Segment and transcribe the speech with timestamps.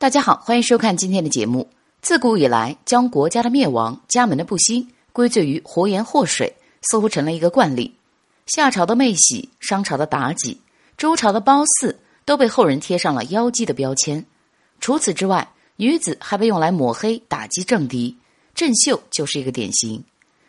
[0.00, 1.68] 大家好，欢迎收看今天的节目。
[2.02, 7.96] 自古以来，将国家的灭亡、家门的不兴归罪于活盐祸水，似乎成了一个惯例。
[8.46, 10.60] 夏朝的妹喜、商朝的妲己、
[10.96, 14.24] 周朝的褒姒，都被后人贴上了妖姬的标签。
[14.80, 18.16] 除此之外，女子还被用来抹黑、打击政敌。
[18.54, 20.04] 郑袖就是一个典型。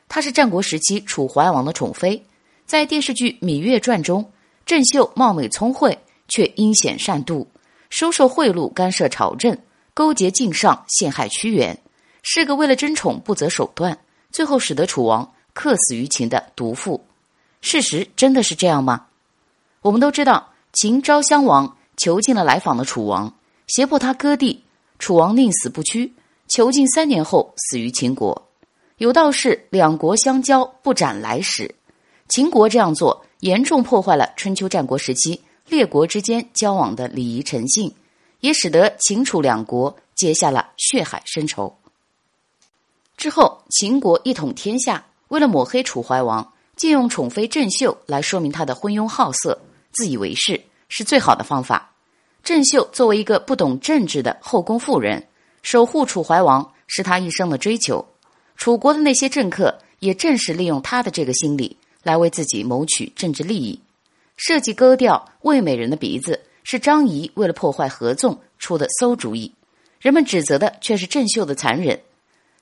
[0.08, 2.24] 她是战国时期楚怀王的宠妃，
[2.68, 4.32] 在电视剧《芈月传》中，
[4.68, 5.98] 郑袖貌美聪慧，
[6.28, 7.48] 却阴险善妒。
[7.90, 9.58] 收受贿赂，干涉朝政，
[9.94, 11.78] 勾结晋上，陷害屈原，
[12.22, 13.98] 是个为了争宠不择手段，
[14.32, 17.04] 最后使得楚王客死于秦的毒妇。
[17.62, 19.08] 事实真的是这样吗？
[19.82, 23.34] 我们都知道，秦昭襄王囚禁了来访的楚王，
[23.68, 24.64] 胁迫他割地，
[25.00, 26.14] 楚王宁死不屈，
[26.48, 28.50] 囚禁三年后死于秦国。
[28.98, 31.74] 有道是两国相交，不斩来使。
[32.28, 35.42] 秦国这样做，严重破坏了春秋战国时期。
[35.70, 37.94] 列国之间交往的礼仪诚信，
[38.40, 41.78] 也使得秦楚两国结下了血海深仇。
[43.16, 51.92] 之后，秦国一统天下，为了抹黑楚怀王，借用宠妃郑袖来说明他的昏庸好色、自以为是，是最好的方法。
[52.44, 55.28] 郑袖作为一个不懂政治的后宫妇人，
[55.62, 58.06] 守护楚怀王是他一生的追求。
[58.56, 63.80] 楚国的那些政客也正是利用他的这个心理，来为自己谋取政治利益。
[64.40, 69.54] 设计割掉魏美人的鼻子是张仪为了破坏合纵出的馊主意，
[70.00, 72.00] 人们指责的却是郑袖的残忍，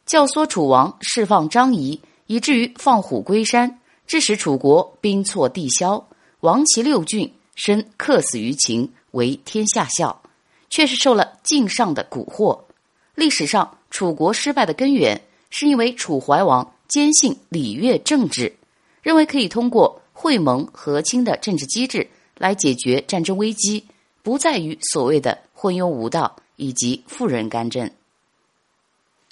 [0.03, 6.03] 教唆楚王释放张仪，以至于放虎归山，致使楚国兵挫地消，
[6.39, 10.23] 亡其六郡，身客死于秦，为天下笑，
[10.71, 12.59] 却是受了晋上的蛊惑。
[13.13, 18.55] 历史上楚国失败的根源，是因为楚怀王坚信礼乐政治，
[19.03, 20.01] 认为可以通过。
[20.19, 23.85] 会盟和亲的政治机制来解决战争危机，
[24.23, 27.87] 不在于所谓的昏庸无道以及富人干政。